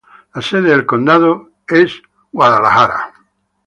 [0.33, 2.01] La sede del condado es
[2.31, 3.13] Gaylord.